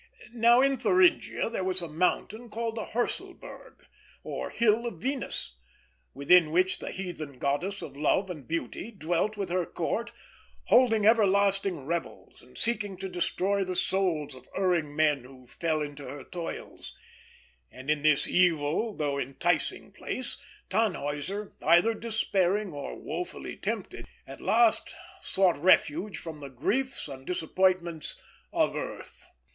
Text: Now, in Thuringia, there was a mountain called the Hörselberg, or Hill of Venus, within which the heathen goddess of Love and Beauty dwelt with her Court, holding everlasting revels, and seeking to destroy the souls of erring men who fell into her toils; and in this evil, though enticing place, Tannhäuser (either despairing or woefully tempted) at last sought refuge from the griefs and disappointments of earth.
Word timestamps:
Now, 0.33 0.61
in 0.61 0.77
Thuringia, 0.77 1.47
there 1.51 1.63
was 1.63 1.79
a 1.79 1.87
mountain 1.87 2.49
called 2.49 2.73
the 2.75 2.85
Hörselberg, 2.85 3.85
or 4.23 4.49
Hill 4.49 4.87
of 4.87 4.97
Venus, 4.97 5.57
within 6.15 6.49
which 6.51 6.79
the 6.79 6.89
heathen 6.89 7.37
goddess 7.37 7.83
of 7.83 7.95
Love 7.95 8.27
and 8.31 8.47
Beauty 8.47 8.89
dwelt 8.89 9.37
with 9.37 9.49
her 9.49 9.63
Court, 9.63 10.11
holding 10.69 11.05
everlasting 11.05 11.85
revels, 11.85 12.41
and 12.41 12.57
seeking 12.57 12.97
to 12.97 13.07
destroy 13.09 13.63
the 13.63 13.75
souls 13.75 14.33
of 14.33 14.49
erring 14.57 14.95
men 14.95 15.23
who 15.23 15.45
fell 15.45 15.81
into 15.83 16.05
her 16.09 16.23
toils; 16.23 16.95
and 17.69 17.91
in 17.91 18.01
this 18.01 18.25
evil, 18.25 18.95
though 18.95 19.19
enticing 19.19 19.91
place, 19.91 20.37
Tannhäuser 20.71 21.51
(either 21.61 21.93
despairing 21.93 22.73
or 22.73 22.95
woefully 22.95 23.55
tempted) 23.55 24.07
at 24.25 24.41
last 24.41 24.95
sought 25.21 25.59
refuge 25.61 26.17
from 26.17 26.39
the 26.39 26.49
griefs 26.49 27.07
and 27.07 27.23
disappointments 27.23 28.15
of 28.51 28.75
earth. 28.75 29.27